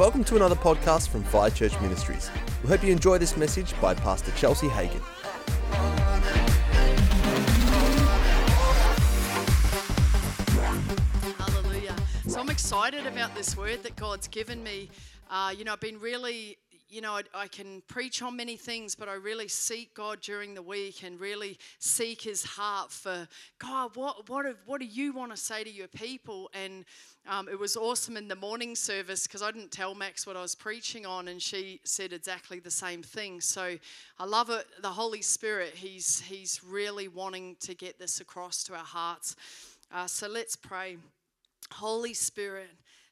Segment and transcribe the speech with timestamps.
[0.00, 2.30] Welcome to another podcast from Fire Church Ministries.
[2.62, 5.02] We hope you enjoy this message by Pastor Chelsea Hagen.
[11.36, 11.94] Hallelujah.
[12.26, 14.88] So I'm excited about this word that God's given me.
[15.30, 16.56] Uh, you know, I've been really,
[16.90, 20.54] you know, I, I can preach on many things, but I really seek God during
[20.54, 23.28] the week and really seek His heart for
[23.58, 23.94] God.
[23.94, 26.50] What what what do you want to say to your people?
[26.52, 26.84] And
[27.28, 30.42] um, it was awesome in the morning service because I didn't tell Max what I
[30.42, 33.40] was preaching on, and she said exactly the same thing.
[33.40, 33.76] So
[34.18, 34.66] I love it.
[34.82, 39.36] The Holy Spirit, He's He's really wanting to get this across to our hearts.
[39.92, 40.96] Uh, so let's pray.
[41.72, 42.70] Holy Spirit,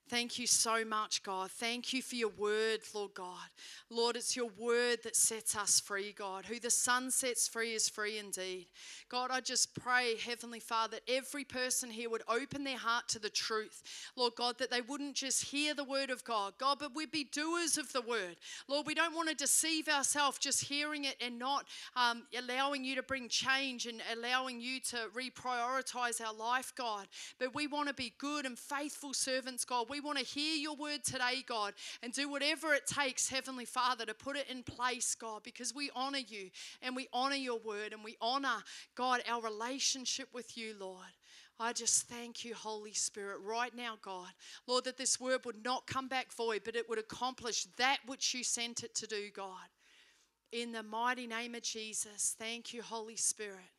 [0.09, 1.51] thank you so much, God.
[1.51, 3.48] Thank you for your word, Lord God.
[3.91, 6.45] Lord, it's your word that sets us free, God.
[6.47, 8.67] Who the Son sets free is free indeed.
[9.09, 13.19] God, I just pray, Heavenly Father, that every person here would open their heart to
[13.19, 13.83] the truth.
[14.17, 17.25] Lord God, that they wouldn't just hear the word of God, God, but we'd be
[17.25, 18.36] doers of the word.
[18.69, 22.95] Lord, we don't want to deceive ourselves just hearing it and not um, allowing you
[22.97, 27.06] to bring change and allowing you to reprioritize our life, God.
[27.39, 29.86] But we want to be good and faithful servants, God.
[29.89, 34.07] We want to hear your word today, God, and do whatever it takes, Heavenly Father,
[34.07, 36.51] to put it in place, God, because we honor you
[36.83, 38.63] and we honor your word and we honor,
[38.95, 41.07] God, our relationship with you, Lord.
[41.61, 44.29] I just thank you, Holy Spirit, right now, God.
[44.67, 48.33] Lord, that this word would not come back void, but it would accomplish that which
[48.33, 49.69] you sent it to do, God.
[50.53, 53.71] In the mighty name of Jesus, thank you, Holy Spirit.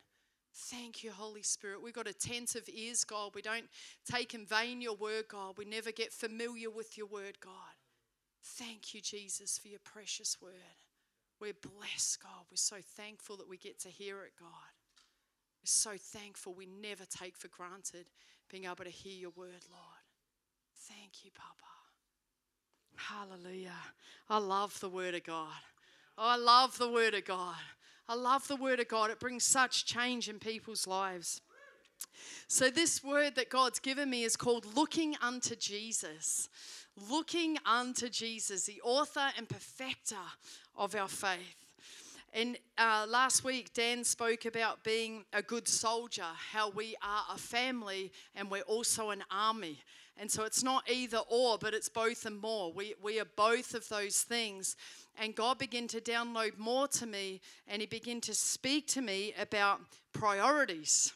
[0.67, 1.81] Thank you, Holy Spirit.
[1.81, 3.31] We've got attentive ears, God.
[3.33, 3.65] We don't
[4.09, 5.57] take in vain your word, God.
[5.57, 7.53] We never get familiar with your word, God.
[8.43, 10.51] Thank you, Jesus, for your precious word.
[11.39, 12.45] We're blessed, God.
[12.51, 14.49] We're so thankful that we get to hear it, God.
[15.61, 18.07] We're so thankful we never take for granted
[18.49, 20.03] being able to hear your word, Lord.
[20.87, 21.69] Thank you, Papa.
[22.95, 23.71] Hallelujah.
[24.29, 25.53] I love the word of God.
[26.17, 27.55] I love the word of God.
[28.09, 29.11] I love the word of God.
[29.11, 31.41] It brings such change in people's lives.
[32.47, 36.49] So, this word that God's given me is called looking unto Jesus.
[37.09, 40.15] Looking unto Jesus, the author and perfecter
[40.75, 41.58] of our faith.
[42.33, 47.37] And uh, last week, Dan spoke about being a good soldier, how we are a
[47.37, 49.79] family and we're also an army.
[50.15, 52.73] And so it's not either or, but it's both and more.
[52.73, 54.75] We, we are both of those things.
[55.17, 59.33] And God began to download more to me and He began to speak to me
[59.39, 59.79] about
[60.13, 61.13] priorities.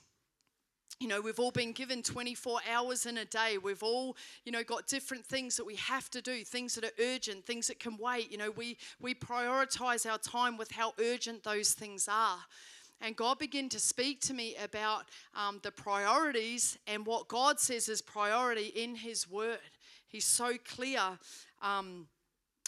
[1.04, 3.58] You know, we've all been given 24 hours in a day.
[3.62, 4.16] We've all,
[4.46, 7.68] you know, got different things that we have to do, things that are urgent, things
[7.68, 8.32] that can wait.
[8.32, 12.38] You know, we, we prioritize our time with how urgent those things are.
[13.02, 15.04] And God began to speak to me about
[15.36, 19.60] um, the priorities and what God says is priority in His Word.
[20.08, 21.02] He's so clear,
[21.62, 22.08] um,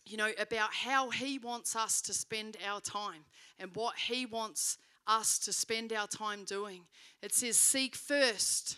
[0.05, 3.23] you know, about how He wants us to spend our time
[3.57, 6.81] and what He wants us to spend our time doing.
[7.21, 8.77] It says, Seek first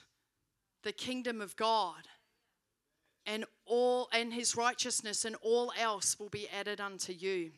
[0.84, 2.08] the kingdom of God
[3.28, 7.52] and all and his righteousness and all else will be added unto you.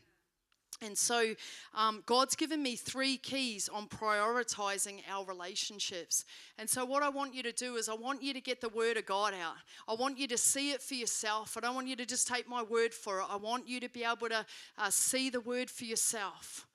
[0.82, 1.36] And so
[1.76, 6.26] um, god's given me three keys on prioritizing our relationships.
[6.58, 8.70] And so what i want you to do is i want you to get the
[8.70, 9.56] word of god out.
[9.88, 11.56] I want you to see it for yourself.
[11.56, 13.26] I don't want you to just take my word for it.
[13.30, 14.46] I want you to be able to
[14.78, 16.66] uh, see the word for yourself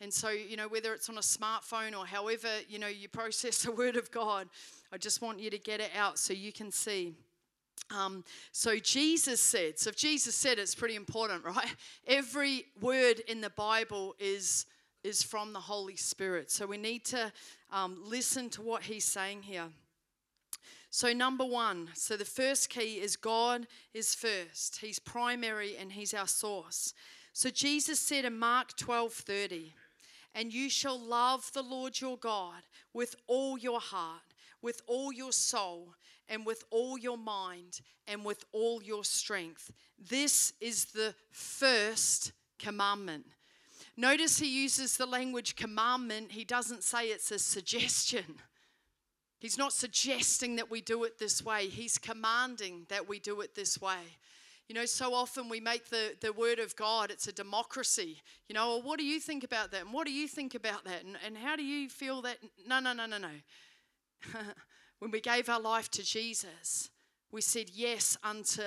[0.00, 3.62] and so, you know, whether it's on a smartphone or however, you know, you process
[3.62, 4.48] the Word of God,
[4.92, 7.14] I just want you to get it out so you can see.
[7.90, 11.74] Um, so Jesus said, so if Jesus said it's pretty important, right?
[12.06, 14.66] Every word in the Bible is
[15.04, 16.50] is from the Holy Spirit.
[16.50, 17.32] So we need to
[17.70, 19.68] um, listen to what he's saying here.
[20.90, 24.78] So, number one, so the first key is God is first.
[24.78, 26.94] He's primary and He's our source.
[27.34, 29.74] So, Jesus said in Mark 12 30,
[30.36, 32.62] and you shall love the Lord your God
[32.92, 35.94] with all your heart, with all your soul,
[36.28, 39.72] and with all your mind, and with all your strength.
[39.98, 43.24] This is the first commandment.
[43.96, 48.36] Notice he uses the language commandment, he doesn't say it's a suggestion.
[49.38, 53.54] He's not suggesting that we do it this way, he's commanding that we do it
[53.54, 54.18] this way.
[54.68, 58.20] You know, so often we make the, the word of God, it's a democracy.
[58.48, 59.82] You know, well, what do you think about that?
[59.82, 61.04] And what do you think about that?
[61.04, 62.38] And, and how do you feel that?
[62.66, 63.28] No, no, no, no, no.
[64.98, 66.90] when we gave our life to Jesus,
[67.30, 68.62] we said yes unto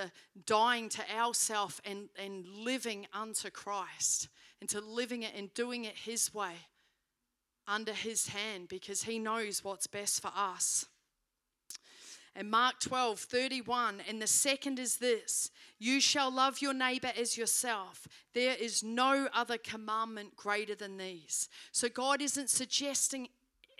[0.46, 4.28] dying to ourself and, and living unto Christ,
[4.60, 6.54] into living it and doing it His way,
[7.66, 10.86] under His hand, because He knows what's best for us.
[12.36, 17.36] And Mark 12, 31, and the second is this You shall love your neighbor as
[17.36, 18.06] yourself.
[18.34, 21.48] There is no other commandment greater than these.
[21.72, 23.28] So God isn't suggesting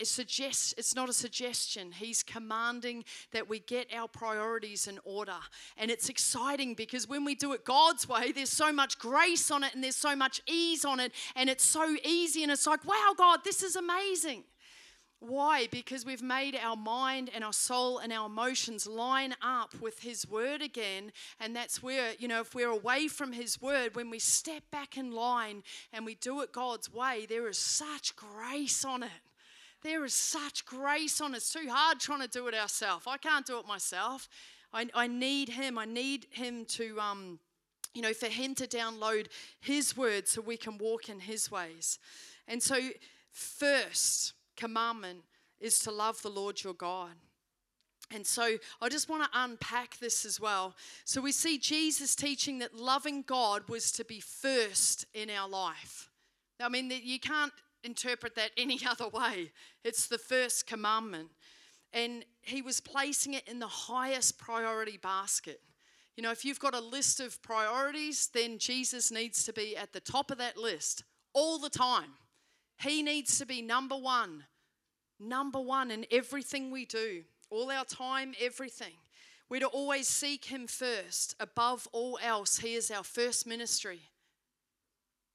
[0.01, 5.37] it suggests it's not a suggestion he's commanding that we get our priorities in order
[5.77, 9.63] and it's exciting because when we do it god's way there's so much grace on
[9.63, 12.83] it and there's so much ease on it and it's so easy and it's like
[12.87, 14.43] wow god this is amazing
[15.21, 15.69] why?
[15.71, 20.27] Because we've made our mind and our soul and our emotions line up with His
[20.27, 21.13] Word again.
[21.39, 24.97] And that's where, you know, if we're away from His Word, when we step back
[24.97, 25.63] in line
[25.93, 29.11] and we do it God's way, there is such grace on it.
[29.83, 31.39] There is such grace on it.
[31.39, 33.05] It's too hard trying to do it ourselves.
[33.07, 34.27] I can't do it myself.
[34.73, 35.77] I, I need Him.
[35.77, 37.39] I need Him to, um,
[37.93, 39.27] you know, for Him to download
[39.61, 41.99] His word so we can walk in His ways.
[42.49, 42.79] And so,
[43.31, 45.23] first commandment
[45.59, 47.11] is to love the Lord your God.
[48.13, 50.75] And so I just want to unpack this as well.
[51.05, 56.11] So we see Jesus teaching that loving God was to be first in our life.
[56.61, 57.53] I mean, you can't
[57.85, 59.53] interpret that any other way.
[59.85, 61.29] It's the first commandment.
[61.93, 65.61] And he was placing it in the highest priority basket.
[66.17, 69.93] You know, if you've got a list of priorities, then Jesus needs to be at
[69.93, 72.11] the top of that list all the time.
[72.83, 74.45] He needs to be number one,
[75.19, 78.95] number one in everything we do, all our time, everything.
[79.51, 81.37] We're to always seek Him first.
[81.39, 84.01] Above all else, He is our first ministry.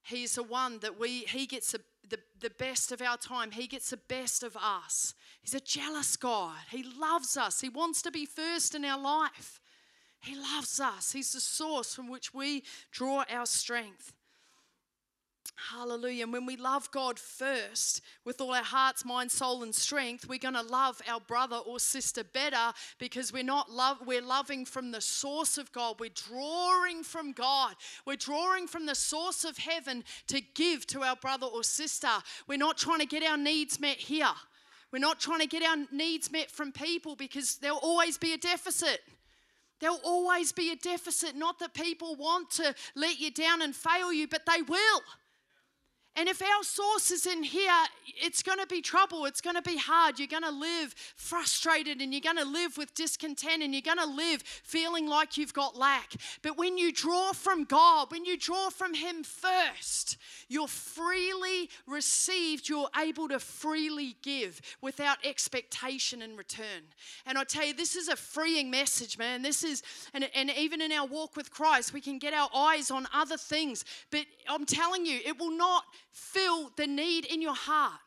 [0.04, 3.52] He is the one that we, He gets the, the best of our time.
[3.52, 5.14] He gets the best of us.
[5.42, 6.58] He's a jealous God.
[6.72, 7.62] He loves us.
[7.62, 9.60] He wants to be first in our life.
[10.20, 11.12] He loves us.
[11.12, 14.14] He's the source from which we draw our strength.
[15.58, 16.24] Hallelujah.
[16.24, 20.38] And when we love God first with all our hearts, mind, soul, and strength, we're
[20.38, 24.92] going to love our brother or sister better because we're not love we're loving from
[24.92, 25.96] the source of God.
[26.00, 27.76] We're drawing from God.
[28.06, 32.10] We're drawing from the source of heaven to give to our brother or sister.
[32.48, 34.34] We're not trying to get our needs met here.
[34.92, 38.38] We're not trying to get our needs met from people because there'll always be a
[38.38, 39.02] deficit.
[39.80, 41.36] There'll always be a deficit.
[41.36, 45.02] Not that people want to let you down and fail you, but they will.
[46.18, 47.72] And if our source is in here,
[48.06, 49.26] it's going to be trouble.
[49.26, 50.18] It's going to be hard.
[50.18, 53.98] You're going to live frustrated and you're going to live with discontent and you're going
[53.98, 56.14] to live feeling like you've got lack.
[56.42, 60.18] But when you draw from God, when you draw from Him first,
[60.48, 62.70] you're freely received.
[62.70, 66.84] You're able to freely give without expectation in return.
[67.26, 69.42] And I tell you, this is a freeing message, man.
[69.42, 69.84] This is,
[70.14, 73.38] and, and even in our walk with Christ, we can get our eyes on other
[73.38, 73.84] things.
[74.12, 75.84] But I'm telling you, it will not
[76.16, 78.00] fill the need in your heart.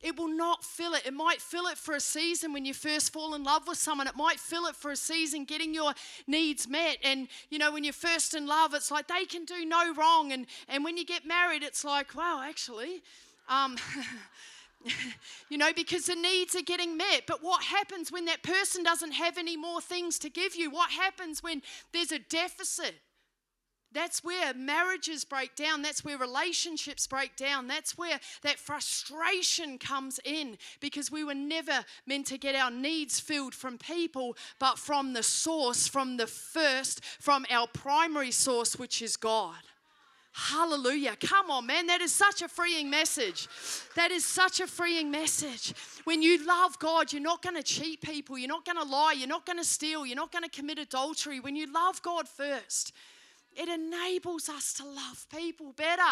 [0.00, 1.04] It will not fill it.
[1.06, 4.06] It might fill it for a season when you first fall in love with someone.
[4.06, 5.94] It might fill it for a season getting your
[6.26, 6.98] needs met.
[7.02, 10.30] And, you know, when you're first in love, it's like they can do no wrong.
[10.32, 13.02] And, and when you get married, it's like, wow, actually,
[13.48, 13.76] um,
[15.48, 17.22] you know, because the needs are getting met.
[17.26, 20.70] But what happens when that person doesn't have any more things to give you?
[20.70, 22.94] What happens when there's a deficit?
[23.94, 25.82] That's where marriages break down.
[25.82, 27.68] That's where relationships break down.
[27.68, 33.20] That's where that frustration comes in because we were never meant to get our needs
[33.20, 39.00] filled from people, but from the source, from the first, from our primary source, which
[39.00, 39.56] is God.
[40.36, 41.14] Hallelujah.
[41.20, 41.86] Come on, man.
[41.86, 43.46] That is such a freeing message.
[43.94, 45.72] That is such a freeing message.
[46.02, 48.36] When you love God, you're not going to cheat people.
[48.36, 49.14] You're not going to lie.
[49.16, 50.04] You're not going to steal.
[50.04, 51.38] You're not going to commit adultery.
[51.38, 52.92] When you love God first,
[53.56, 56.02] it enables us to love people better.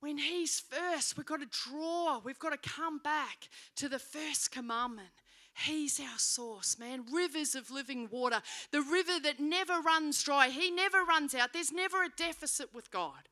[0.00, 4.50] When He's first, we've got to draw, we've got to come back to the first
[4.50, 5.08] commandment.
[5.54, 7.04] He's our source, man.
[7.12, 8.40] Rivers of living water.
[8.70, 10.48] The river that never runs dry.
[10.48, 11.52] He never runs out.
[11.52, 13.28] There's never a deficit with God.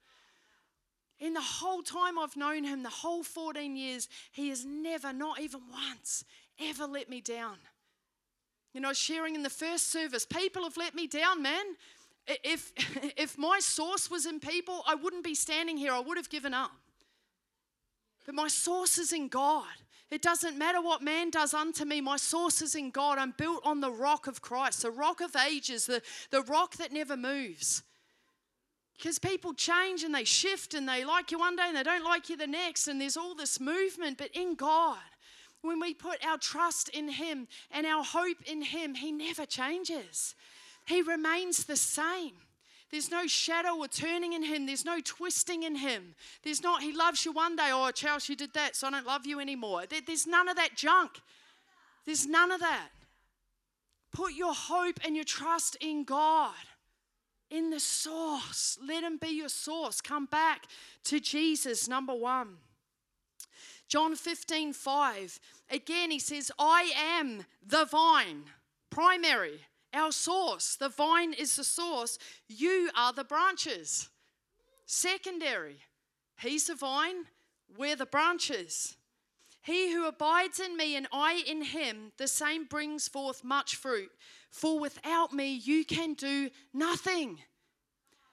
[1.18, 5.40] In the whole time I've known him, the whole 14 years, he has never, not
[5.40, 6.24] even once,
[6.58, 7.56] ever let me down.
[8.72, 11.64] You know, sharing in the first service, people have let me down, man.
[12.44, 12.72] If,
[13.16, 15.92] if my source was in people, I wouldn't be standing here.
[15.92, 16.72] I would have given up.
[18.26, 19.66] But my source is in God.
[20.10, 23.18] It doesn't matter what man does unto me, my source is in God.
[23.18, 26.92] I'm built on the rock of Christ, the rock of ages, the, the rock that
[26.92, 27.84] never moves.
[28.96, 32.04] Because people change and they shift and they like you one day and they don't
[32.04, 34.18] like you the next, and there's all this movement.
[34.18, 34.98] But in God,
[35.62, 40.34] when we put our trust in Him and our hope in Him, He never changes.
[40.90, 42.32] He remains the same.
[42.90, 44.66] There's no shadow or turning in him.
[44.66, 46.16] There's no twisting in him.
[46.42, 47.70] There's not, he loves you one day.
[47.70, 49.84] Oh, Charles, you did that, so I don't love you anymore.
[49.88, 51.12] There's none of that junk.
[52.04, 52.88] There's none of that.
[54.12, 56.54] Put your hope and your trust in God,
[57.50, 58.76] in the source.
[58.84, 60.00] Let Him be your source.
[60.00, 60.64] Come back
[61.04, 62.56] to Jesus, number one.
[63.86, 65.40] John 15, 5.
[65.70, 68.42] Again, he says, I am the vine,
[68.90, 69.60] primary,
[69.92, 70.76] our source.
[70.76, 72.18] The vine is the source.
[72.48, 74.08] You are the branches.
[74.86, 75.78] Secondary.
[76.40, 77.26] He's the vine,
[77.76, 78.96] we're the branches.
[79.62, 84.10] He who abides in me and I in him, the same brings forth much fruit.
[84.50, 87.38] For without me, you can do nothing.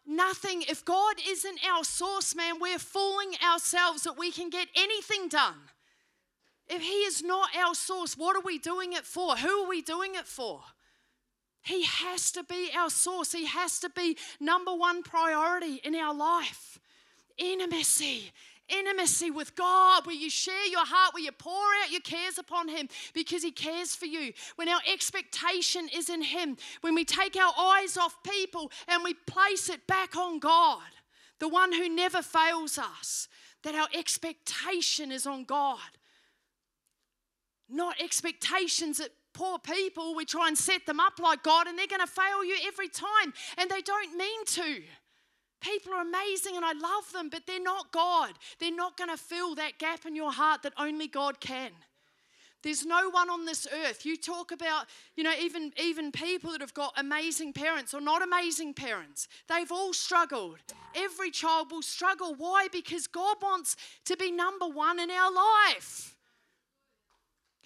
[0.06, 0.62] Nothing.
[0.64, 5.60] If God isn't our source, man, we're fooling ourselves that we can get anything done.
[6.70, 9.36] If He is not our source, what are we doing it for?
[9.36, 10.62] Who are we doing it for?
[11.68, 13.34] He has to be our source.
[13.34, 16.80] He has to be number one priority in our life.
[17.38, 18.32] Intimacy
[18.70, 22.68] intimacy with God, where you share your heart, where you pour out your cares upon
[22.68, 24.34] Him because He cares for you.
[24.58, 29.14] When our expectation is in Him, when we take our eyes off people and we
[29.14, 30.82] place it back on God,
[31.40, 33.30] the one who never fails us,
[33.64, 35.80] that our expectation is on God.
[37.70, 41.86] Not expectations that poor people, we try and set them up like God and they're
[41.86, 44.82] going to fail you every time, and they don't mean to.
[45.62, 48.32] People are amazing and I love them, but they're not God.
[48.60, 51.72] They're not going to fill that gap in your heart that only God can.
[52.64, 54.06] There's no one on this earth.
[54.06, 58.24] You talk about, you know, even, even people that have got amazing parents or not
[58.24, 59.28] amazing parents.
[59.48, 60.58] They've all struggled.
[60.96, 62.34] Every child will struggle.
[62.36, 62.68] Why?
[62.72, 66.17] Because God wants to be number one in our life.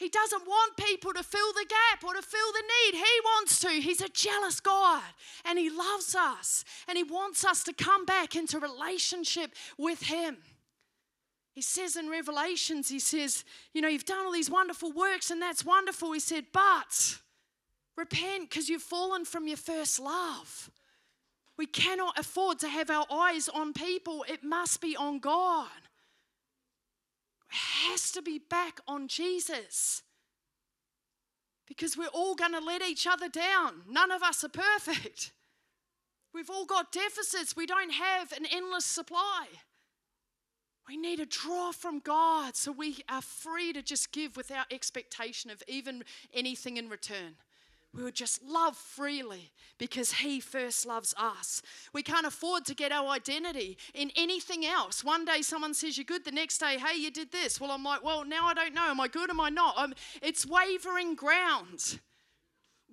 [0.01, 2.97] He doesn't want people to fill the gap or to fill the need.
[2.97, 3.69] He wants to.
[3.69, 5.03] He's a jealous God
[5.45, 10.37] and He loves us and He wants us to come back into relationship with Him.
[11.53, 15.39] He says in Revelations, He says, You know, you've done all these wonderful works and
[15.39, 16.13] that's wonderful.
[16.13, 17.19] He said, But
[17.95, 20.71] repent because you've fallen from your first love.
[21.59, 25.69] We cannot afford to have our eyes on people, it must be on God
[27.51, 30.03] has to be back on Jesus.
[31.67, 33.83] Because we're all going to let each other down.
[33.89, 35.31] None of us are perfect.
[36.33, 37.55] We've all got deficits.
[37.55, 39.47] We don't have an endless supply.
[40.87, 45.51] We need to draw from God so we are free to just give without expectation
[45.51, 46.03] of even
[46.33, 47.35] anything in return.
[47.93, 51.61] We would just love freely because He first loves us.
[51.93, 55.03] We can't afford to get our identity in anything else.
[55.03, 57.59] One day someone says you're good, the next day, hey, you did this.
[57.59, 58.85] Well, I'm like, well, now I don't know.
[58.89, 59.29] Am I good?
[59.29, 59.73] Am I not?
[59.77, 61.99] I'm, it's wavering ground.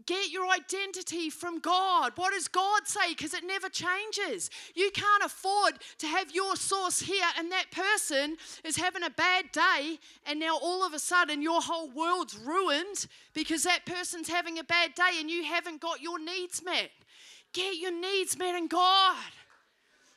[0.09, 2.12] Get your identity from God.
[2.17, 3.11] What does God say?
[3.11, 4.49] Because it never changes.
[4.75, 9.53] You can't afford to have your source here and that person is having a bad
[9.53, 14.59] day, and now all of a sudden your whole world's ruined because that person's having
[14.59, 16.91] a bad day and you haven't got your needs met.
[17.53, 19.17] Get your needs met in God.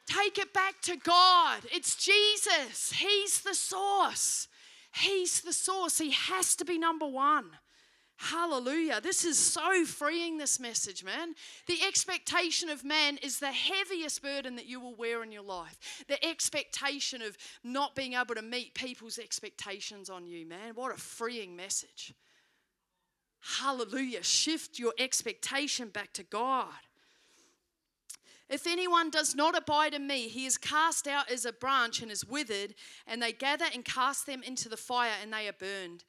[0.06, 1.64] Take it back to God.
[1.66, 2.94] It's Jesus.
[2.94, 4.48] He's the source.
[4.94, 5.98] He's the source.
[5.98, 7.52] He has to be number one.
[8.24, 9.02] Hallelujah.
[9.02, 11.34] This is so freeing, this message, man.
[11.66, 16.06] The expectation of man is the heaviest burden that you will wear in your life.
[16.08, 20.76] The expectation of not being able to meet people's expectations on you, man.
[20.76, 22.14] What a freeing message.
[23.60, 24.22] Hallelujah.
[24.22, 26.68] Shift your expectation back to God.
[28.52, 32.12] If anyone does not abide in me, he is cast out as a branch and
[32.12, 32.76] is withered,
[33.08, 36.04] and they gather and cast them into the fire, and they are burned.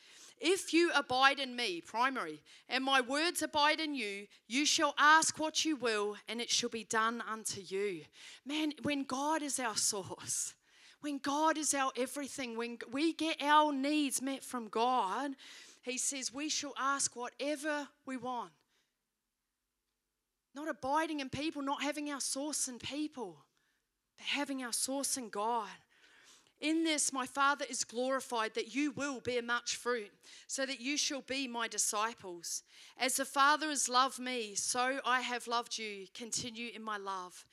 [0.44, 5.38] If you abide in me, primary, and my words abide in you, you shall ask
[5.38, 8.00] what you will, and it shall be done unto you.
[8.44, 10.54] Man, when God is our source,
[11.00, 15.30] when God is our everything, when we get our needs met from God,
[15.82, 18.50] He says we shall ask whatever we want.
[20.56, 23.36] Not abiding in people, not having our source in people,
[24.18, 25.68] but having our source in God.
[26.62, 30.12] In this, my Father is glorified that you will bear much fruit,
[30.46, 32.62] so that you shall be my disciples.
[32.96, 36.06] As the Father has loved me, so I have loved you.
[36.14, 37.44] Continue in my love.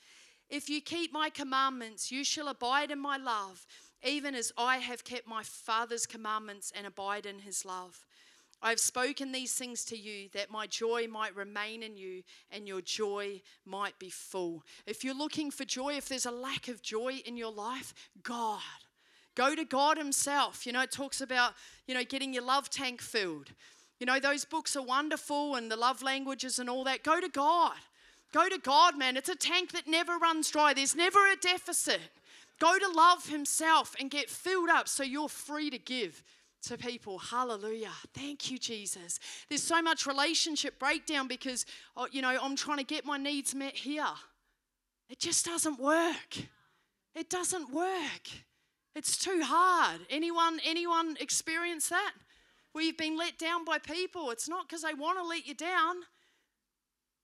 [0.47, 3.65] If you keep my commandments, you shall abide in my love,
[4.03, 8.05] even as I have kept my Father's commandments and abide in his love.
[8.61, 12.67] I have spoken these things to you that my joy might remain in you and
[12.67, 14.63] your joy might be full.
[14.85, 18.59] If you're looking for joy, if there's a lack of joy in your life, God
[19.35, 20.65] Go to God Himself.
[20.65, 21.53] You know, it talks about,
[21.87, 23.51] you know, getting your love tank filled.
[23.99, 27.03] You know, those books are wonderful and the love languages and all that.
[27.03, 27.75] Go to God.
[28.33, 29.17] Go to God, man.
[29.17, 31.99] It's a tank that never runs dry, there's never a deficit.
[32.59, 36.23] Go to love Himself and get filled up so you're free to give
[36.63, 37.17] to people.
[37.17, 37.91] Hallelujah.
[38.13, 39.19] Thank you, Jesus.
[39.47, 43.55] There's so much relationship breakdown because, oh, you know, I'm trying to get my needs
[43.55, 44.03] met here.
[45.09, 46.37] It just doesn't work.
[47.15, 48.29] It doesn't work.
[48.95, 50.01] It's too hard.
[50.09, 52.13] Anyone, anyone experience that?
[52.71, 54.31] Where you've been let down by people.
[54.31, 55.95] It's not because they want to let you down.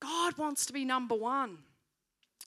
[0.00, 1.58] God wants to be number one.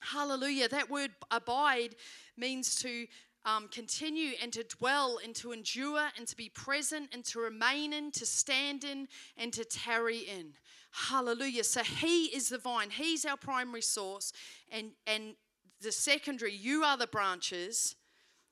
[0.01, 0.69] Hallelujah.
[0.69, 1.95] That word abide
[2.37, 3.07] means to
[3.45, 7.93] um, continue and to dwell and to endure and to be present and to remain
[7.93, 9.07] in, to stand in,
[9.37, 10.53] and to tarry in.
[10.91, 11.63] Hallelujah.
[11.63, 14.33] So He is the vine, He's our primary source,
[14.71, 15.35] and, and
[15.81, 17.95] the secondary, you are the branches.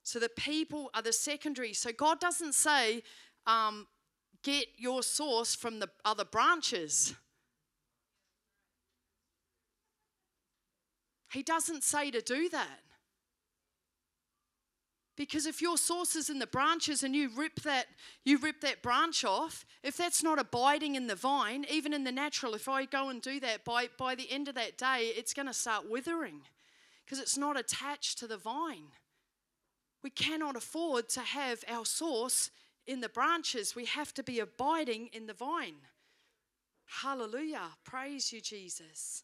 [0.08, 1.74] So the people are the secondary.
[1.74, 3.04] So God doesn't say,
[3.46, 3.88] um,
[4.42, 7.14] get your source from the other branches.
[11.34, 12.80] He doesn't say to do that.
[15.18, 17.88] Because if your source is in the branches and you rip that
[18.24, 22.14] you rip that branch off, if that's not abiding in the vine, even in the
[22.14, 25.34] natural, if I go and do that, by, by the end of that day, it's
[25.34, 26.44] going to start withering
[27.04, 28.94] because it's not attached to the vine.
[30.04, 32.52] We cannot afford to have our source
[32.86, 33.76] in the branches.
[33.76, 35.82] We have to be abiding in the vine.
[36.86, 37.70] Hallelujah.
[37.84, 39.24] Praise you, Jesus.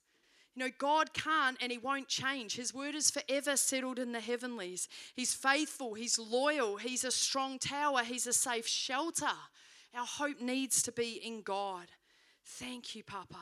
[0.55, 2.55] You know, God can't and He won't change.
[2.55, 4.87] His word is forever settled in the heavenlies.
[5.15, 9.25] He's faithful, He's loyal, He's a strong tower, He's a safe shelter.
[9.95, 11.85] Our hope needs to be in God.
[12.45, 13.37] Thank you, Papa.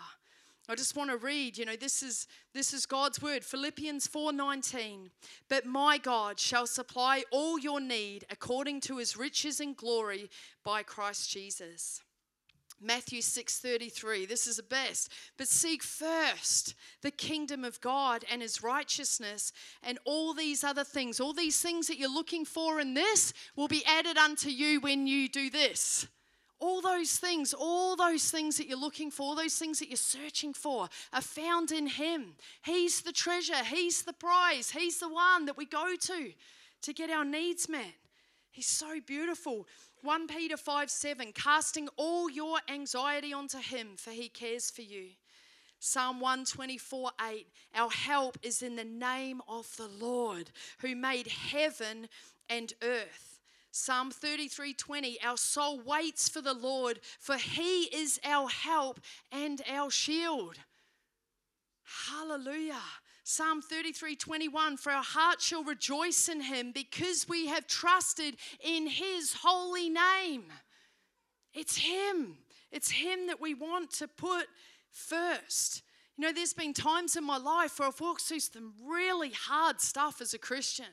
[0.70, 5.10] I just want to read, you know, this is this is God's word, Philippians 4:19.
[5.50, 10.30] But my God shall supply all your need according to his riches and glory
[10.64, 12.02] by Christ Jesus.
[12.84, 18.64] Matthew 6:33 this is the best but seek first the kingdom of God and his
[18.64, 19.54] righteousness
[19.84, 23.68] and all these other things all these things that you're looking for in this will
[23.68, 26.08] be added unto you when you do this
[26.62, 29.98] all those things all those things that you're looking for all those things that you're
[29.98, 32.36] searching for are found in him.
[32.64, 33.64] He's the treasure.
[33.66, 34.72] He's the prize.
[34.72, 36.32] He's the one that we go to
[36.84, 37.96] to get our needs met.
[38.52, 39.68] He's so beautiful.
[40.04, 45.10] 1 Peter 5 7, casting all your anxiety onto him, for he cares for you.
[45.80, 52.08] Psalm 124 8, our help is in the name of the Lord who made heaven
[52.50, 53.31] and earth.
[53.72, 59.00] Psalm 33 20, our soul waits for the Lord, for he is our help
[59.32, 60.58] and our shield.
[62.10, 62.82] Hallelujah.
[63.24, 68.88] Psalm 33 21 For our heart shall rejoice in him because we have trusted in
[68.88, 70.44] his holy name.
[71.54, 72.38] It's him.
[72.72, 74.48] It's him that we want to put
[74.92, 75.82] first.
[76.18, 79.80] You know, there's been times in my life where I've walked through some really hard
[79.80, 80.88] stuff as a Christian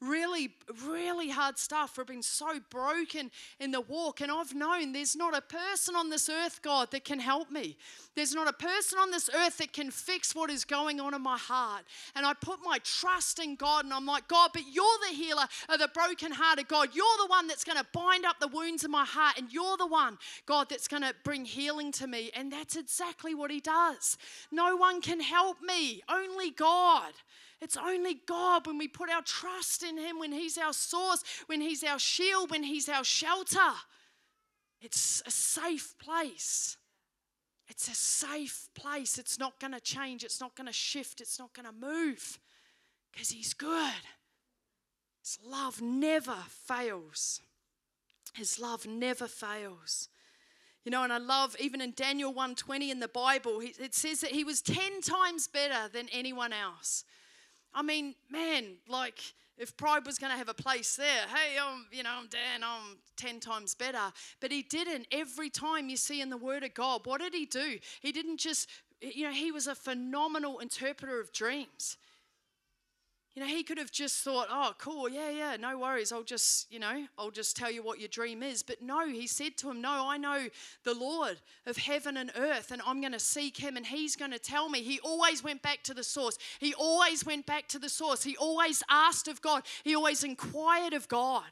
[0.00, 0.50] really,
[0.84, 1.96] really hard stuff.
[1.96, 4.20] We've been so broken in the walk.
[4.20, 7.76] And I've known there's not a person on this earth, God, that can help me.
[8.14, 11.22] There's not a person on this earth that can fix what is going on in
[11.22, 11.84] my heart.
[12.14, 15.44] And I put my trust in God and I'm like, God, but you're the healer
[15.68, 16.90] of the brokenhearted God.
[16.92, 19.38] You're the one that's going to bind up the wounds in my heart.
[19.38, 22.30] And you're the one, God, that's going to bring healing to me.
[22.34, 24.18] And that's exactly what He does.
[24.50, 27.12] No one can help me, only God.
[27.66, 31.60] It's only God when we put our trust in Him, when He's our source, when
[31.60, 33.72] He's our shield, when He's our shelter.
[34.80, 36.76] It's a safe place.
[37.66, 39.18] It's a safe place.
[39.18, 40.22] It's not going to change.
[40.22, 41.20] It's not going to shift.
[41.20, 42.38] It's not going to move
[43.10, 44.04] because He's good.
[45.20, 47.40] His love never fails.
[48.34, 50.08] His love never fails.
[50.84, 54.30] You know, and I love even in Daniel 1:20 in the Bible, it says that
[54.30, 57.02] he was 10 times better than anyone else.
[57.76, 59.20] I mean, man, like
[59.58, 62.64] if pride was going to have a place there, hey, I'm, you know, I'm Dan,
[62.64, 64.12] I'm 10 times better.
[64.40, 65.06] But he didn't.
[65.12, 67.78] Every time you see in the Word of God, what did he do?
[68.00, 68.68] He didn't just,
[69.00, 71.98] you know, he was a phenomenal interpreter of dreams.
[73.36, 76.10] You know, he could have just thought, oh, cool, yeah, yeah, no worries.
[76.10, 78.62] I'll just, you know, I'll just tell you what your dream is.
[78.62, 80.46] But no, he said to him, no, I know
[80.84, 84.30] the Lord of heaven and earth, and I'm going to seek him, and he's going
[84.30, 84.80] to tell me.
[84.80, 86.38] He always went back to the source.
[86.60, 88.24] He always went back to the source.
[88.24, 91.44] He always asked of God, he always inquired of God.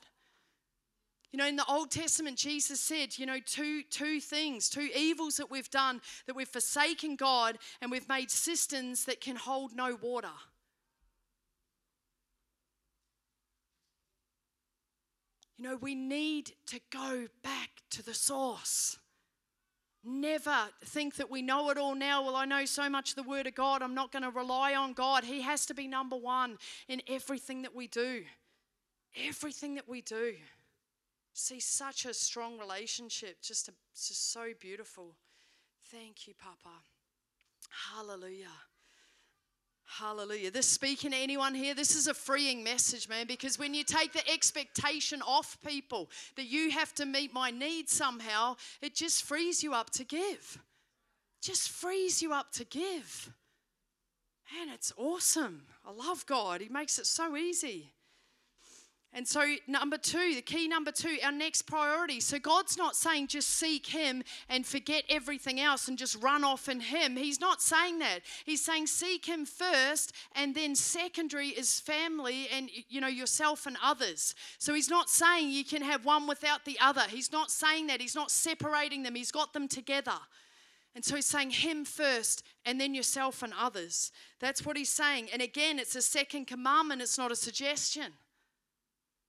[1.32, 5.36] You know, in the Old Testament, Jesus said, you know, two, two things, two evils
[5.36, 9.98] that we've done, that we've forsaken God and we've made cisterns that can hold no
[10.00, 10.28] water.
[15.56, 18.98] You know, we need to go back to the source.
[20.02, 22.24] Never think that we know it all now.
[22.24, 24.74] Well, I know so much of the Word of God, I'm not going to rely
[24.74, 25.24] on God.
[25.24, 28.24] He has to be number one in everything that we do.
[29.16, 30.34] Everything that we do.
[31.32, 35.14] See such a strong relationship, just, a, just so beautiful.
[35.90, 36.76] Thank you, Papa.
[37.94, 38.48] Hallelujah.
[39.86, 40.50] Hallelujah.
[40.50, 44.12] This speaking to anyone here, this is a freeing message, man, because when you take
[44.12, 49.62] the expectation off people that you have to meet my needs somehow, it just frees
[49.62, 50.58] you up to give.
[51.40, 53.32] Just frees you up to give.
[54.52, 55.62] Man, it's awesome.
[55.86, 56.60] I love God.
[56.60, 57.93] He makes it so easy.
[59.16, 62.18] And so, number two, the key number two, our next priority.
[62.18, 66.68] So, God's not saying just seek Him and forget everything else and just run off
[66.68, 67.14] in Him.
[67.14, 68.22] He's not saying that.
[68.44, 73.76] He's saying seek Him first, and then secondary is family and, you know, yourself and
[73.80, 74.34] others.
[74.58, 77.02] So, He's not saying you can have one without the other.
[77.08, 78.00] He's not saying that.
[78.00, 80.18] He's not separating them, He's got them together.
[80.96, 84.12] And so he's saying him first and then yourself and others.
[84.38, 85.28] That's what he's saying.
[85.32, 88.12] And again, it's a second commandment, it's not a suggestion.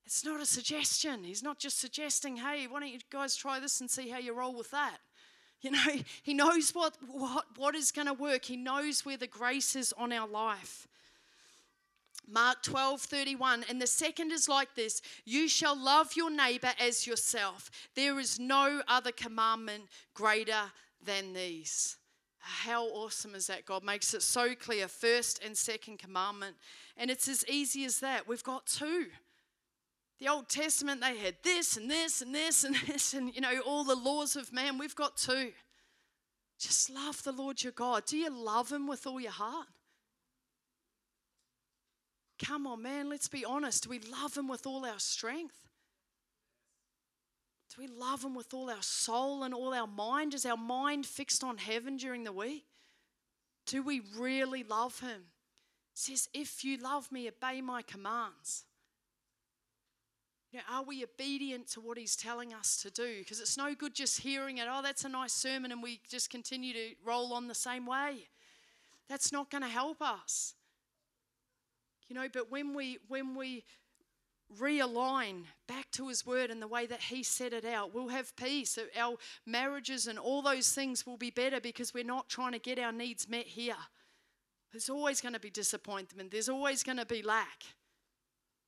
[0.05, 1.23] It's not a suggestion.
[1.23, 4.33] He's not just suggesting, hey, why don't you guys try this and see how you
[4.33, 4.97] roll with that?
[5.61, 8.45] You know, he knows what, what, what is going to work.
[8.45, 10.87] He knows where the grace is on our life.
[12.27, 13.65] Mark 12, 31.
[13.69, 17.69] And the second is like this You shall love your neighbor as yourself.
[17.95, 20.71] There is no other commandment greater
[21.03, 21.97] than these.
[22.39, 23.65] How awesome is that?
[23.65, 26.55] God makes it so clear first and second commandment.
[26.95, 28.27] And it's as easy as that.
[28.27, 29.07] We've got two.
[30.19, 33.59] The Old Testament, they had this and this and this and this, and you know,
[33.65, 34.77] all the laws of man.
[34.77, 35.51] We've got two.
[36.57, 38.05] Just love the Lord your God.
[38.05, 39.67] Do you love him with all your heart?
[42.43, 43.83] Come on, man, let's be honest.
[43.83, 45.55] Do we love him with all our strength?
[47.73, 50.33] Do we love him with all our soul and all our mind?
[50.33, 52.65] Is our mind fixed on heaven during the week?
[53.65, 55.09] Do we really love him?
[55.09, 58.64] It says, If you love me, obey my commands.
[60.55, 63.19] You know, are we obedient to what he's telling us to do?
[63.19, 66.29] Because it's no good just hearing it, oh, that's a nice sermon, and we just
[66.29, 68.29] continue to roll on the same way.
[69.09, 70.53] That's not going to help us.
[72.07, 73.65] You know, but when we when we
[74.57, 78.33] realign back to his word and the way that he set it out, we'll have
[78.37, 78.79] peace.
[78.97, 82.79] Our marriages and all those things will be better because we're not trying to get
[82.79, 83.75] our needs met here.
[84.71, 86.31] There's always going to be disappointment.
[86.31, 87.65] There's always going to be lack.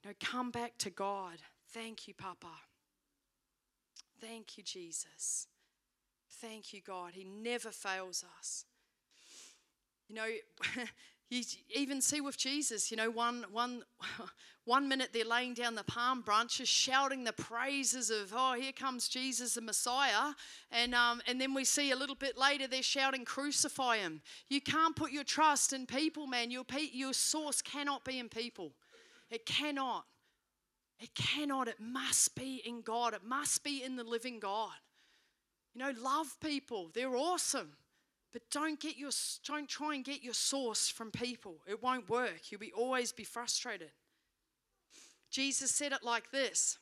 [0.04, 1.38] You know, come back to God.
[1.78, 2.48] Thank you, Papa.
[4.20, 5.46] Thank you, Jesus.
[6.42, 7.12] Thank you, God.
[7.14, 8.66] He never fails us.
[10.10, 10.26] You know,
[11.30, 11.44] you
[11.76, 13.84] even see with Jesus, you know, one, one,
[14.66, 19.08] one minute they're laying down the palm branches, shouting the praises of, oh, here comes
[19.08, 20.34] Jesus, the Messiah.
[20.72, 24.24] And, um, and then we see a little bit later they're shouting, crucify him.
[24.50, 26.50] You can't put your trust in people, man.
[26.50, 28.72] Your, pe- your source cannot be in people.
[29.30, 30.06] It cannot.
[31.00, 33.14] It cannot, it must be in God.
[33.14, 34.72] It must be in the living God.
[35.74, 36.90] You know, love people.
[36.94, 37.74] They're awesome.
[38.34, 39.12] But don't get your
[39.46, 41.58] don't try and get your source from people.
[41.68, 42.52] It won't work.
[42.52, 43.92] You'll be always be frustrated.
[45.30, 46.78] Jesus said it like this.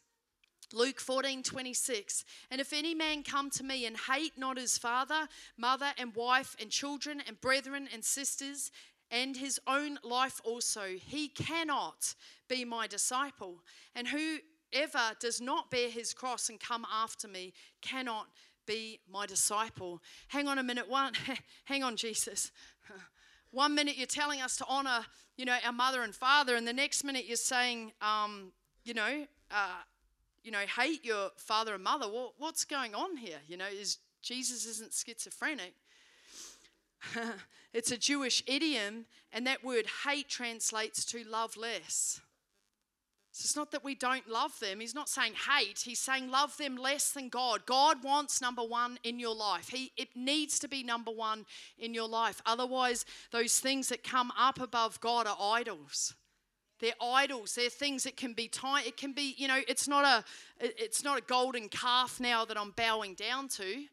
[0.74, 2.26] Luke 14, 26.
[2.50, 6.56] And if any man come to me and hate not his father, mother, and wife,
[6.60, 8.72] and children, and brethren, and sisters,
[9.12, 12.16] and his own life also, he cannot
[12.48, 13.62] be my disciple.
[13.96, 18.28] And whoever does not bear his cross and come after me cannot
[18.66, 20.02] be my disciple.
[20.28, 20.90] Hang on a minute.
[20.90, 21.14] One,
[21.66, 22.52] hang on, Jesus.
[23.52, 25.06] One minute you're telling us to honor,
[25.38, 28.52] you know, our mother and father, and the next minute you're saying, um,
[28.84, 29.82] you know, uh,
[30.44, 32.06] you know, hate your father and mother.
[32.38, 33.38] What's going on here?
[33.48, 35.74] You know, is Jesus isn't schizophrenic.
[37.74, 42.22] it's a Jewish idiom, and that word hate translates to love less.
[43.36, 44.80] So it's not that we don't love them.
[44.80, 45.82] He's not saying hate.
[45.84, 47.66] He's saying love them less than God.
[47.66, 49.68] God wants number one in your life.
[49.68, 51.46] He, it needs to be number one
[51.78, 52.42] in your life.
[52.46, 56.14] Otherwise, those things that come up above God are idols.
[56.80, 57.56] They're idols.
[57.56, 58.88] They're things that can be tight.
[58.88, 60.24] It can be, you know, it's not a,
[60.62, 63.84] it's not a golden calf now that I'm bowing down to.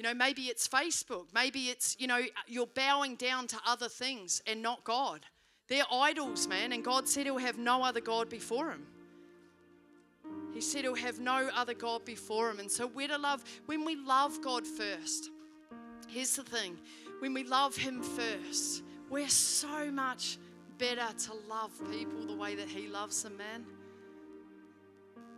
[0.00, 1.26] You know, maybe it's Facebook.
[1.34, 5.26] Maybe it's, you know, you're bowing down to other things and not God.
[5.68, 8.86] They're idols, man, and God said He'll have no other God before Him.
[10.54, 12.60] He said He'll have no other God before Him.
[12.60, 15.28] And so we're to love, when we love God first,
[16.08, 16.78] here's the thing
[17.18, 20.38] when we love Him first, we're so much
[20.78, 23.66] better to love people the way that He loves them, man.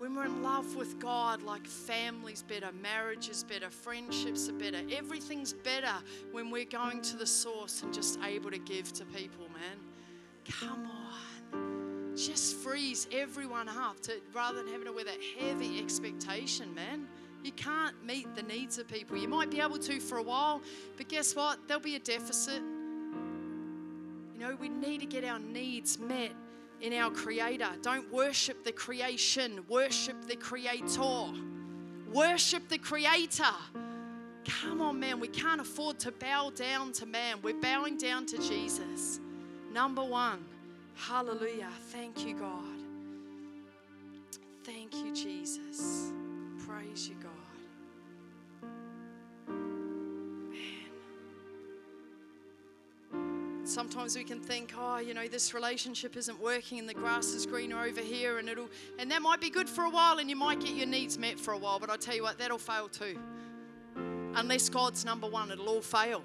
[0.03, 4.81] When we're in love with God, like family's better, marriage is better, friendships are better,
[4.91, 5.95] everything's better
[6.33, 9.79] when we're going to the source and just able to give to people, man.
[10.59, 10.91] Come
[11.55, 12.17] on.
[12.17, 17.07] just frees everyone up to rather than having to wear that heavy expectation, man.
[17.45, 19.17] You can't meet the needs of people.
[19.17, 20.63] You might be able to for a while,
[20.97, 21.69] but guess what?
[21.69, 22.61] There'll be a deficit.
[24.35, 26.33] You know, we need to get our needs met
[26.83, 27.71] in our Creator.
[27.81, 31.27] Don't worship the creation, worship the Creator.
[32.13, 33.55] Worship the Creator.
[34.45, 35.19] Come on, man.
[35.19, 37.39] We can't afford to bow down to man.
[37.43, 39.21] We're bowing down to Jesus.
[39.73, 40.45] Number one.
[40.95, 41.71] Hallelujah.
[41.91, 42.65] Thank you, God.
[44.65, 46.13] Thank you, Jesus.
[46.67, 47.32] Praise you, God.
[53.73, 57.47] Sometimes we can think, oh, you know, this relationship isn't working and the grass is
[57.47, 60.37] greener over here and it'll and that might be good for a while and you
[60.37, 62.91] might get your needs met for a while, but I tell you what, that'll fail
[62.91, 63.19] too.
[64.35, 66.23] Unless God's number one, it'll all fail.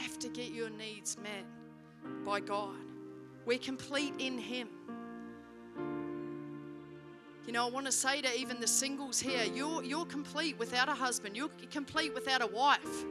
[0.00, 1.44] Have to get your needs met
[2.24, 2.76] by God.
[3.44, 4.68] We're complete in Him.
[7.46, 10.88] You know, I want to say to even the singles here, you're, you're complete without
[10.88, 13.04] a husband, you're complete without a wife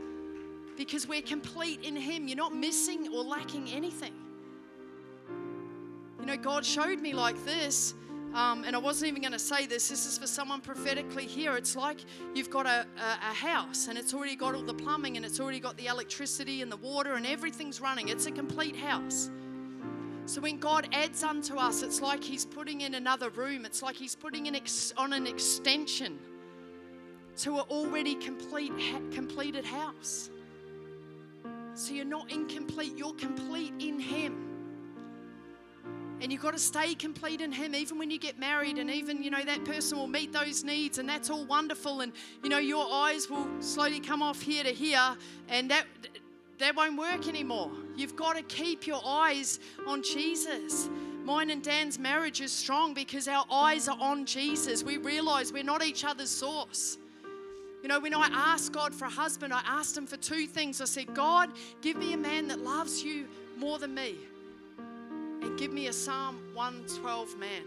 [0.78, 2.28] because we're complete in Him.
[2.28, 4.14] You're not missing or lacking anything.
[6.20, 7.94] You know, God showed me like this,
[8.34, 9.90] um, and I wasn't even going to say this.
[9.90, 11.56] This is for someone prophetically here.
[11.56, 12.00] It's like
[12.34, 15.40] you've got a, a, a house, and it's already got all the plumbing, and it's
[15.40, 18.10] already got the electricity and the water, and everything's running.
[18.10, 19.30] It's a complete house.
[20.26, 23.64] So when God adds unto us, it's like He's putting in another room.
[23.64, 26.18] It's like He's putting in ex- on an extension
[27.38, 30.32] to an already complete ha- completed house.
[31.76, 34.42] So you're not incomplete, you're complete in Him.
[36.22, 39.22] And you've got to stay complete in Him, even when you get married, and even,
[39.22, 42.00] you know, that person will meet those needs, and that's all wonderful.
[42.02, 45.18] And, you know, your eyes will slowly come off here to here,
[45.50, 45.86] and that
[46.58, 47.70] that won't work anymore.
[47.98, 50.90] You've got to keep your eyes on Jesus.
[51.26, 54.84] Mine and Dan's marriage is strong because our eyes are on Jesus.
[54.84, 56.98] We realize we're not each other's source.
[57.86, 60.82] You know, when I asked God for a husband, I asked him for two things.
[60.82, 63.28] I said, God, give me a man that loves you
[63.60, 64.16] more than me,
[65.44, 67.62] and give me a Psalm 112 man.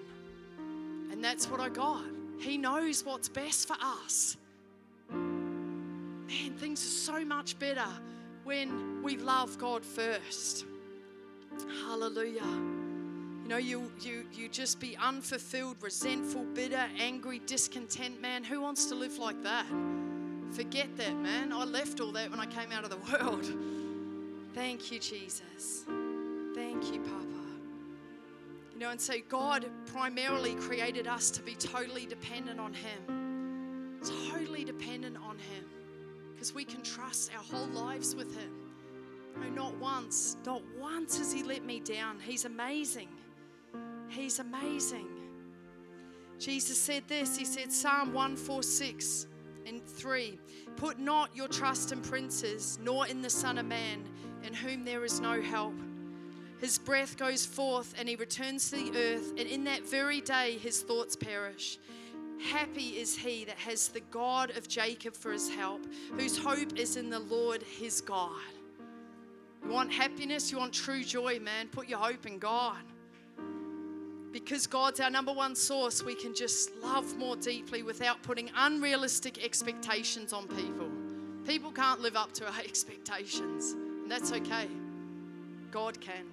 [1.12, 2.02] And that's what I got.
[2.40, 4.36] He knows what's best for us.
[5.08, 7.86] Man, things are so much better
[8.42, 10.64] when we love God first.
[11.86, 12.42] Hallelujah.
[13.48, 18.44] You know, you you you just be unfulfilled, resentful, bitter, angry, discontent, man.
[18.44, 19.64] Who wants to live like that?
[20.50, 21.50] Forget that, man.
[21.50, 23.50] I left all that when I came out of the world.
[24.52, 25.86] Thank you, Jesus.
[26.54, 27.24] Thank you, Papa.
[28.74, 33.98] You know, and so God primarily created us to be totally dependent on Him.
[34.30, 35.64] Totally dependent on Him
[36.34, 38.52] because we can trust our whole lives with Him.
[39.40, 42.18] No, not once, not once has He let me down.
[42.20, 43.08] He's amazing.
[44.08, 45.06] He's amazing.
[46.38, 49.26] Jesus said this He said, Psalm 146
[49.66, 50.38] and 3
[50.76, 54.04] Put not your trust in princes, nor in the Son of Man,
[54.42, 55.74] in whom there is no help.
[56.60, 60.58] His breath goes forth and he returns to the earth, and in that very day
[60.58, 61.78] his thoughts perish.
[62.40, 65.84] Happy is he that has the God of Jacob for his help,
[66.16, 68.30] whose hope is in the Lord his God.
[69.64, 70.52] You want happiness?
[70.52, 71.68] You want true joy, man?
[71.68, 72.76] Put your hope in God.
[74.44, 79.44] Because God's our number one source, we can just love more deeply without putting unrealistic
[79.44, 80.88] expectations on people.
[81.44, 84.68] People can't live up to our expectations, and that's okay.
[85.72, 86.24] God can.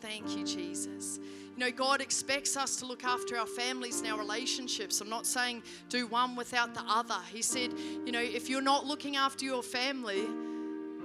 [0.00, 1.20] Thank you, Jesus.
[1.56, 5.00] You know, God expects us to look after our families and our relationships.
[5.00, 7.18] I'm not saying do one without the other.
[7.32, 7.72] He said,
[8.04, 10.24] you know, if you're not looking after your family,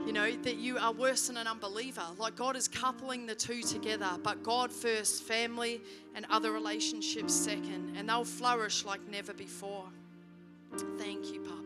[0.05, 2.03] you know, that you are worse than an unbeliever.
[2.17, 5.81] Like God is coupling the two together, but God first, family
[6.15, 9.85] and other relationships second, and they'll flourish like never before.
[10.97, 11.63] Thank you, Papa.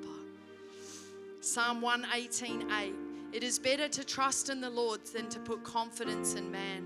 [1.42, 2.94] Psalm 118 8.
[3.34, 6.86] It is better to trust in the Lord than to put confidence in man.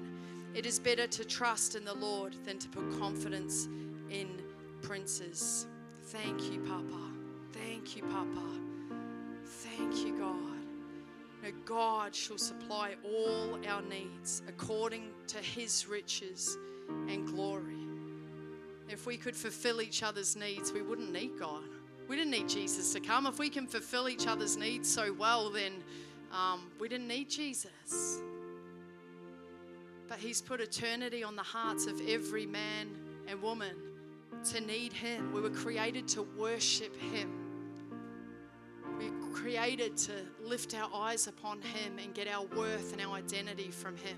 [0.53, 3.67] It is better to trust in the Lord than to put confidence
[4.09, 4.41] in
[4.81, 5.67] princes.
[6.05, 7.11] Thank you, Papa.
[7.53, 8.43] Thank you, Papa.
[9.45, 10.50] Thank you, God.
[11.43, 16.57] No, God shall supply all our needs according to his riches
[17.07, 17.77] and glory.
[18.89, 21.63] If we could fulfill each other's needs, we wouldn't need God.
[22.07, 23.25] We didn't need Jesus to come.
[23.25, 25.71] If we can fulfill each other's needs so well, then
[26.31, 28.21] um, we didn't need Jesus.
[30.07, 32.89] But He's put eternity on the hearts of every man
[33.27, 33.75] and woman
[34.51, 35.31] to need Him.
[35.31, 37.40] We were created to worship Him.
[39.01, 40.11] We were created to
[40.43, 44.17] lift our eyes upon Him and get our worth and our identity from Him.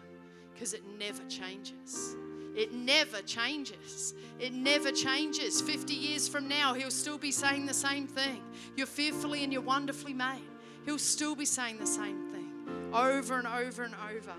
[0.54, 2.16] because it never changes.
[2.56, 4.14] It never changes.
[4.40, 5.62] It never changes.
[5.62, 8.44] 50 years from now, he'll still be saying the same thing.
[8.76, 10.48] You're fearfully and you're wonderfully made.
[10.86, 12.52] He'll still be saying the same thing
[12.94, 14.34] over and over and over.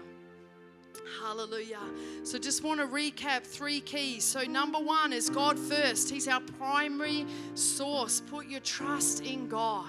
[1.22, 1.80] Hallelujah.
[2.22, 4.24] So, just want to recap three keys.
[4.24, 8.20] So, number one is God first, He's our primary source.
[8.20, 9.86] Put your trust in God.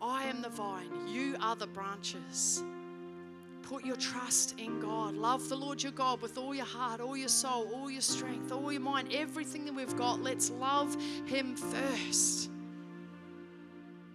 [0.00, 2.62] I am the vine, you are the branches.
[3.62, 5.14] Put your trust in God.
[5.14, 8.50] Love the Lord your God with all your heart, all your soul, all your strength,
[8.50, 10.22] all your mind, everything that we've got.
[10.22, 12.48] Let's love Him first.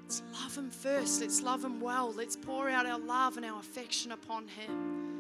[0.02, 1.22] Let's love Him first.
[1.22, 2.12] Let's love Him well.
[2.12, 5.13] Let's pour out our love and our affection upon Him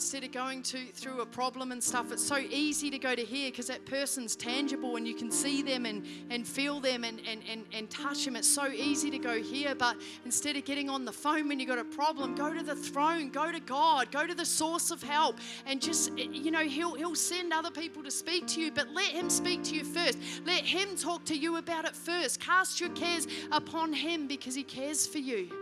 [0.00, 3.22] instead of going to through a problem and stuff, it's so easy to go to
[3.22, 7.20] here because that person's tangible and you can see them and, and feel them and,
[7.28, 8.34] and, and, and touch them.
[8.34, 11.68] It's so easy to go here, but instead of getting on the phone when you've
[11.68, 15.02] got a problem, go to the throne, go to God, go to the source of
[15.02, 15.36] help,
[15.66, 18.88] and just, eh, you know, He'll, he'll send other people to speak to you, but
[18.94, 20.16] let Him speak to you first.
[20.46, 22.40] Let Him talk to you about it first.
[22.40, 25.59] Cast your cares upon Him because He cares for you.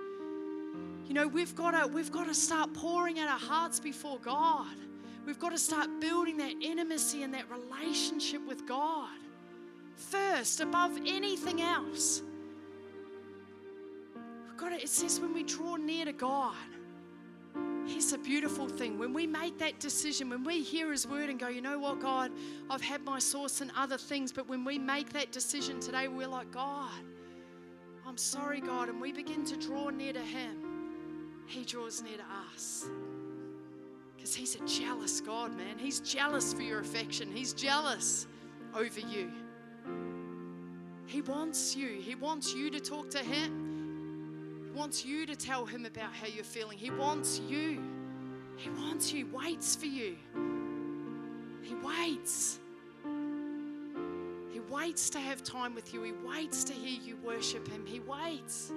[1.08, 4.76] You know, we've got to we've got to start pouring out our hearts before God.
[5.24, 9.08] We've got to start building that intimacy and that relationship with God
[9.96, 12.22] first above anything else.
[14.46, 16.54] We've got to, it says when we draw near to God,
[17.86, 18.98] Here's a beautiful thing.
[18.98, 22.00] When we make that decision, when we hear His word and go, you know what,
[22.00, 22.30] God,
[22.68, 26.28] I've had my source in other things, but when we make that decision today, we're
[26.28, 26.90] like, God,
[28.06, 30.67] I'm sorry, God, and we begin to draw near to Him.
[31.48, 32.86] He draws near to us.
[34.16, 35.78] Because He's a jealous God, man.
[35.78, 38.26] He's jealous for your affection, He's jealous
[38.74, 39.32] over you.
[41.06, 41.88] He wants you.
[41.88, 44.62] He wants you to talk to Him.
[44.66, 46.76] He wants you to tell Him about how you're feeling.
[46.76, 47.82] He wants you.
[48.56, 50.16] He wants you, waits for you.
[51.62, 52.58] He waits.
[54.52, 56.02] He waits to have time with you.
[56.02, 57.86] He waits to hear you worship Him.
[57.86, 58.70] He waits.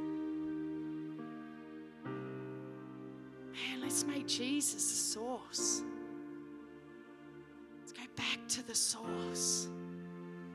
[3.81, 5.81] Let's make Jesus the source.
[7.79, 9.67] Let's go back to the source.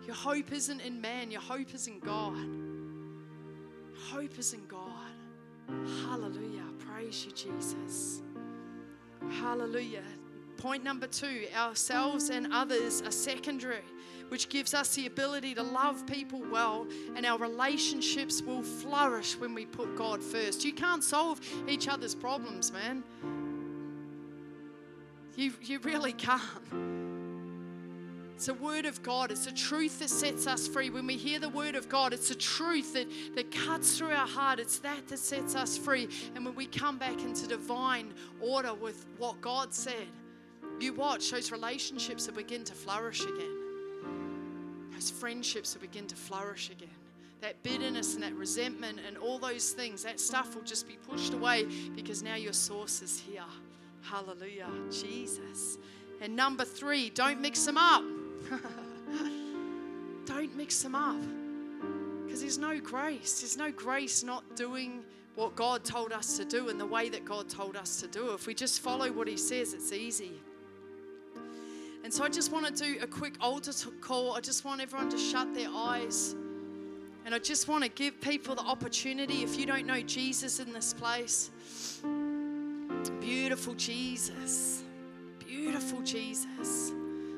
[0.06, 2.36] Your hope isn't in man, your hope is in God.
[2.36, 4.90] Your Hope is in God.
[6.04, 6.64] Hallelujah.
[6.78, 8.22] Praise you, Jesus.
[9.40, 10.04] Hallelujah.
[10.58, 13.82] Point number two ourselves and others are secondary
[14.28, 19.54] which gives us the ability to love people well, and our relationships will flourish when
[19.54, 20.64] we put God first.
[20.64, 23.04] You can't solve each other's problems, man.
[25.36, 26.42] You, you really can't.
[28.34, 29.30] It's a word of God.
[29.30, 30.90] It's a truth that sets us free.
[30.90, 34.26] When we hear the word of God, it's a truth that, that cuts through our
[34.26, 34.60] heart.
[34.60, 36.08] It's that that sets us free.
[36.34, 40.08] And when we come back into divine order with what God said,
[40.80, 43.65] you watch, those relationships will begin to flourish again
[44.96, 46.88] those friendships will begin to flourish again.
[47.42, 51.34] That bitterness and that resentment and all those things, that stuff will just be pushed
[51.34, 53.44] away because now your source is here.
[54.00, 55.76] Hallelujah, Jesus.
[56.22, 58.02] And number three, don't mix them up.
[60.24, 61.20] don't mix them up
[62.24, 63.40] because there's no grace.
[63.40, 65.04] There's no grace not doing
[65.34, 68.32] what God told us to do in the way that God told us to do.
[68.32, 70.40] If we just follow what He says, it's easy.
[72.06, 74.36] And so I just want to do a quick altar call.
[74.36, 76.36] I just want everyone to shut their eyes.
[77.24, 80.72] And I just want to give people the opportunity, if you don't know Jesus in
[80.72, 81.50] this place,
[83.18, 84.84] beautiful Jesus,
[85.44, 86.92] beautiful Jesus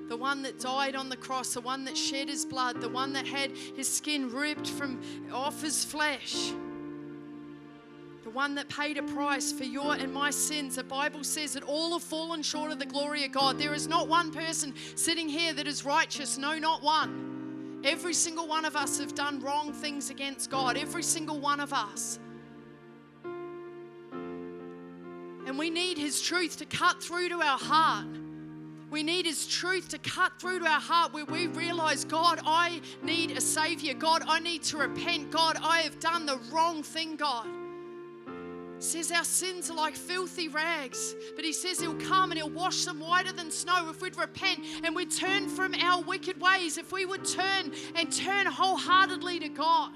[0.09, 3.13] the one that died on the cross, the one that shed his blood, the one
[3.13, 5.01] that had his skin ripped from
[5.33, 6.53] off his flesh
[8.29, 10.77] the one that paid a price for your and my sins.
[10.77, 13.59] The Bible says that all have fallen short of the glory of God.
[13.59, 17.81] There is not one person sitting here that is righteous, no, not one.
[17.85, 21.73] Every single one of us have done wrong things against God, every single one of
[21.73, 22.19] us.
[25.47, 28.09] And we need His truth to cut through to our heart.
[28.91, 32.83] We need His truth to cut through to our heart where we realize, God, I
[33.03, 33.95] need a Savior.
[33.95, 35.31] God, I need to repent.
[35.31, 37.49] God, I have done the wrong thing, God
[38.79, 42.85] says our sins are like filthy rags, but he says he'll come and he'll wash
[42.85, 46.93] them whiter than snow if we'd repent and we'd turn from our wicked ways, if
[46.93, 49.93] we would turn and turn wholeheartedly to God.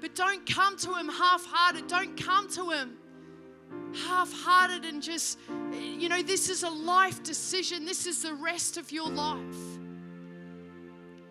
[0.00, 2.98] But don't come to him half hearted, don't come to him
[4.06, 5.38] half hearted and just,
[5.72, 9.73] you know, this is a life decision, this is the rest of your life.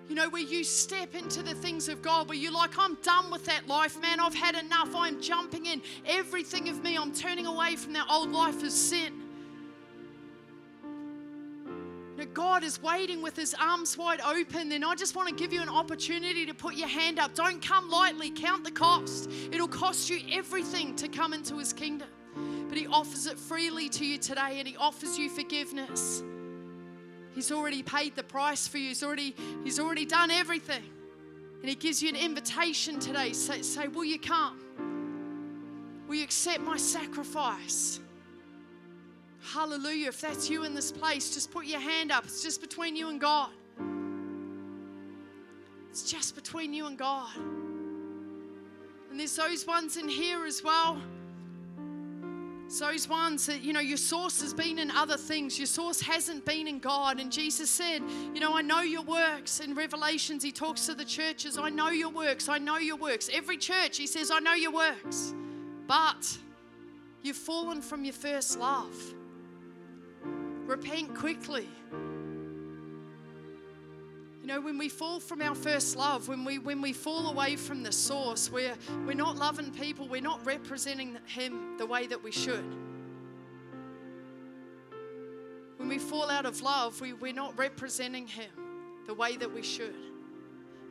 [0.10, 3.32] You know, where you step into the things of God, where you're like, I'm done
[3.32, 4.20] with that life, man.
[4.20, 4.94] I've had enough.
[4.96, 5.82] I'm jumping in.
[6.06, 9.24] Everything of me, I'm turning away from that old life of sin.
[12.34, 15.62] God is waiting with his arms wide open, then I just want to give you
[15.62, 17.36] an opportunity to put your hand up.
[17.36, 19.30] Don't come lightly, count the cost.
[19.52, 22.08] It'll cost you everything to come into his kingdom.
[22.68, 26.24] But he offers it freely to you today and he offers you forgiveness.
[27.34, 28.90] He's already paid the price for you.
[28.90, 30.84] He's already, he's already done everything.
[31.62, 33.34] And he gives you an invitation today.
[33.34, 34.60] Say, say, Will you come?
[36.08, 38.00] Will you accept my sacrifice?
[39.42, 40.10] Hallelujah.
[40.10, 42.26] If that's you in this place, just put your hand up.
[42.26, 43.50] It's just between you and God.
[45.90, 47.36] It's just between you and God.
[49.10, 51.02] And there's those ones in here as well.
[52.80, 55.58] Those ones that, you know, your source has been in other things.
[55.58, 57.20] Your source hasn't been in God.
[57.20, 58.02] And Jesus said,
[58.34, 59.60] You know, I know your works.
[59.60, 62.50] In Revelations, he talks to the churches, I know your works.
[62.50, 63.30] I know your works.
[63.32, 65.34] Every church, he says, I know your works.
[65.88, 66.38] But
[67.22, 68.96] you've fallen from your first love.
[70.66, 71.68] Repent quickly.
[74.44, 77.56] You know, when we fall from our first love, when we when we fall away
[77.56, 78.76] from the source, we're
[79.06, 82.66] we're not loving people, we're not representing him the way that we should.
[85.78, 88.52] When we fall out of love, we, we're not representing him
[89.08, 89.96] the way that we should.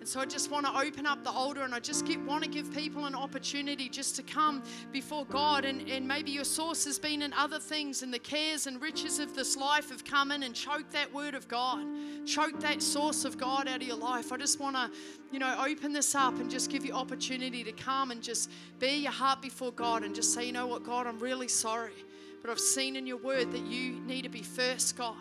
[0.02, 2.50] And so I just want to open up the altar and I just want to
[2.50, 5.64] give people an opportunity just to come before God.
[5.64, 9.20] And, and maybe your source has been in other things, and the cares and riches
[9.20, 11.86] of this life have come in and choked that word of God,
[12.26, 14.32] choked that source of God out of your life.
[14.32, 14.90] I just want to,
[15.30, 18.50] you know, open this up and just give you opportunity to come and just
[18.80, 22.04] bare your heart before God and just say, you know what, God, I'm really sorry.
[22.40, 25.14] But I've seen in your word that you need to be first, God.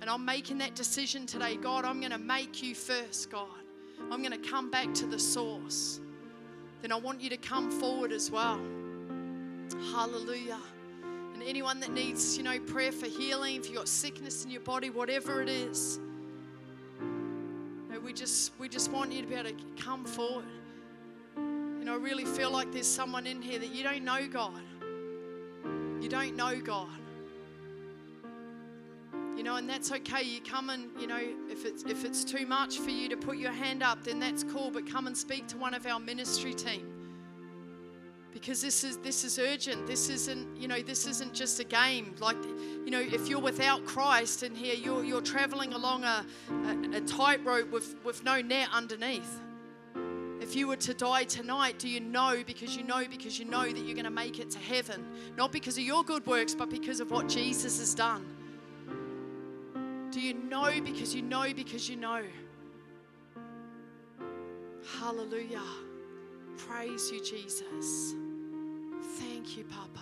[0.00, 1.56] And I'm making that decision today.
[1.56, 3.48] God, I'm going to make you first, God.
[4.10, 6.00] I'm going to come back to the source.
[6.80, 8.60] Then I want you to come forward as well.
[9.92, 10.58] Hallelujah.
[11.34, 14.60] And anyone that needs, you know, prayer for healing, if you've got sickness in your
[14.60, 16.00] body, whatever it is,
[17.00, 20.44] you know, we just we just want you to be able to come forward.
[21.36, 24.62] You know, I really feel like there's someone in here that you don't know God.
[26.00, 26.88] You don't know God.
[29.36, 30.22] You know, and that's okay.
[30.22, 31.20] You come and, you know,
[31.50, 34.44] if it's if it's too much for you to put your hand up, then that's
[34.44, 34.70] cool.
[34.70, 36.88] But come and speak to one of our ministry team.
[38.32, 39.86] Because this is this is urgent.
[39.86, 42.14] This isn't, you know, this isn't just a game.
[42.20, 42.36] Like,
[42.84, 46.24] you know, if you're without Christ in here, you're you're traveling along a,
[46.66, 49.40] a, a tightrope with, with no net underneath.
[50.42, 53.64] If you were to die tonight, do you know because you know because you know
[53.64, 55.06] that you're going to make it to heaven?
[55.36, 58.26] Not because of your good works, but because of what Jesus has done.
[60.12, 62.22] Do you know because you know because you know?
[65.00, 65.62] Hallelujah.
[66.58, 68.14] Praise you, Jesus.
[69.18, 70.00] Thank you, Papa.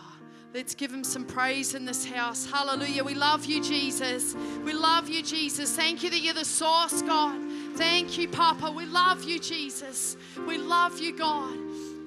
[0.53, 2.45] Let's give him some praise in this house.
[2.51, 3.05] Hallelujah.
[3.05, 4.35] We love you, Jesus.
[4.65, 5.77] We love you, Jesus.
[5.77, 7.41] Thank you that you're the source, God.
[7.77, 8.73] Thank you, Papa.
[8.73, 10.17] We love you, Jesus.
[10.45, 11.57] We love you, God.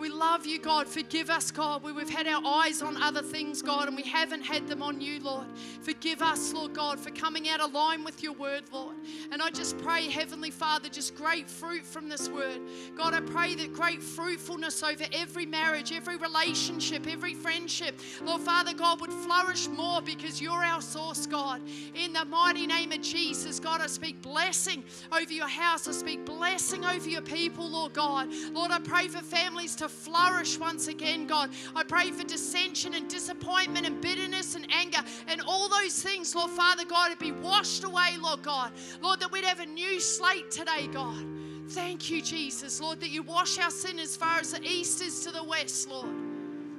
[0.04, 0.89] We love you, God.
[0.89, 4.68] Forgive us, God, we've had our eyes on other things, God, and we haven't had
[4.68, 5.47] them on you, Lord.
[5.82, 8.97] Forgive us, Lord God, for coming out of line with your word, Lord.
[9.32, 12.60] And I just pray, Heavenly Father, just great fruit from this word.
[12.97, 18.74] God, I pray that great fruitfulness over every marriage, every relationship, every friendship, Lord Father
[18.74, 21.62] God, would flourish more because you're our source, God.
[21.95, 24.84] In the mighty name of Jesus, God, I speak blessing
[25.14, 25.88] over your house.
[25.88, 28.28] I speak blessing over your people, Lord God.
[28.51, 31.51] Lord, I pray for families to flourish once again, God.
[31.75, 36.51] I pray for dissension and disappointment and bitterness and anger and all those things, Lord
[36.51, 38.71] Father God, to be washed away, Lord God.
[39.01, 41.25] Lord, that we'd have a new slate today, God.
[41.69, 45.23] Thank you, Jesus, Lord, that you wash our sin as far as the east is
[45.23, 46.09] to the west, Lord.